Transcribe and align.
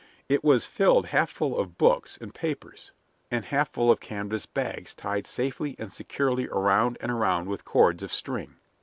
It 0.27 0.43
was 0.43 0.65
filled 0.65 1.05
half 1.09 1.29
full 1.29 1.55
of 1.59 1.77
books 1.77 2.17
and 2.19 2.33
papers, 2.33 2.89
and 3.29 3.45
half 3.45 3.69
full 3.71 3.91
of 3.91 3.99
canvas 3.99 4.47
bags 4.47 4.95
tied 4.95 5.27
safely 5.27 5.75
and 5.77 5.93
securely 5.93 6.47
around 6.47 6.97
and 7.01 7.11
around 7.11 7.47
with 7.49 7.65
cords 7.65 8.01
of 8.01 8.11
string. 8.11 8.55